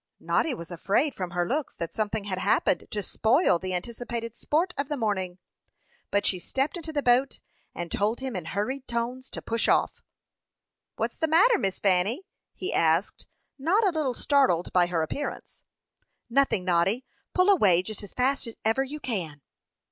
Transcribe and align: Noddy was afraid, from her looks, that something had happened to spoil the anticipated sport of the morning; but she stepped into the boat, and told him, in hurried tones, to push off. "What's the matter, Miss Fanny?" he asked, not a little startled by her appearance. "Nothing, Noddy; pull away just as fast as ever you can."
Noddy 0.19 0.55
was 0.55 0.71
afraid, 0.71 1.13
from 1.13 1.29
her 1.29 1.47
looks, 1.47 1.75
that 1.75 1.93
something 1.93 2.23
had 2.23 2.39
happened 2.39 2.87
to 2.89 3.03
spoil 3.03 3.59
the 3.59 3.75
anticipated 3.75 4.35
sport 4.35 4.73
of 4.75 4.89
the 4.89 4.97
morning; 4.97 5.37
but 6.09 6.25
she 6.25 6.39
stepped 6.39 6.75
into 6.75 6.91
the 6.91 7.03
boat, 7.03 7.39
and 7.75 7.91
told 7.91 8.19
him, 8.19 8.35
in 8.35 8.45
hurried 8.45 8.87
tones, 8.87 9.29
to 9.29 9.43
push 9.43 9.67
off. 9.67 10.01
"What's 10.95 11.17
the 11.17 11.27
matter, 11.27 11.59
Miss 11.59 11.77
Fanny?" 11.77 12.25
he 12.55 12.73
asked, 12.73 13.27
not 13.59 13.85
a 13.85 13.91
little 13.91 14.15
startled 14.15 14.73
by 14.73 14.87
her 14.87 15.03
appearance. 15.03 15.63
"Nothing, 16.31 16.65
Noddy; 16.65 17.05
pull 17.35 17.51
away 17.51 17.83
just 17.83 18.01
as 18.01 18.15
fast 18.15 18.47
as 18.47 18.55
ever 18.65 18.83
you 18.83 18.99
can." 18.99 19.41